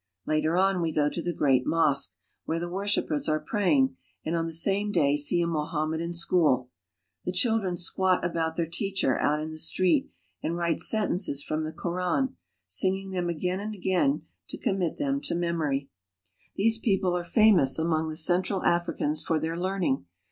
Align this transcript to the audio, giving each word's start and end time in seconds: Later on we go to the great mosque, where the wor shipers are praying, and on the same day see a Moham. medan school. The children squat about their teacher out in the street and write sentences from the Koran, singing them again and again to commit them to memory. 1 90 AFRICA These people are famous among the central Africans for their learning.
Later 0.25 0.57
on 0.57 0.81
we 0.81 0.91
go 0.91 1.09
to 1.09 1.21
the 1.21 1.31
great 1.31 1.63
mosque, 1.63 2.15
where 2.45 2.59
the 2.59 2.67
wor 2.67 2.87
shipers 2.87 3.29
are 3.29 3.39
praying, 3.39 3.97
and 4.25 4.35
on 4.35 4.47
the 4.47 4.51
same 4.51 4.91
day 4.91 5.15
see 5.15 5.43
a 5.43 5.45
Moham. 5.45 5.91
medan 5.91 6.11
school. 6.11 6.71
The 7.23 7.31
children 7.31 7.77
squat 7.77 8.25
about 8.25 8.55
their 8.55 8.65
teacher 8.65 9.19
out 9.19 9.39
in 9.39 9.51
the 9.51 9.59
street 9.59 10.09
and 10.41 10.57
write 10.57 10.79
sentences 10.79 11.43
from 11.43 11.63
the 11.65 11.71
Koran, 11.71 12.35
singing 12.65 13.11
them 13.11 13.29
again 13.29 13.59
and 13.59 13.75
again 13.75 14.23
to 14.49 14.57
commit 14.57 14.97
them 14.97 15.21
to 15.21 15.35
memory. 15.35 15.81
1 16.55 16.55
90 16.55 16.55
AFRICA 16.55 16.55
These 16.55 16.77
people 16.79 17.15
are 17.15 17.23
famous 17.23 17.77
among 17.77 18.07
the 18.09 18.15
central 18.15 18.63
Africans 18.63 19.21
for 19.21 19.39
their 19.39 19.55
learning. 19.55 20.05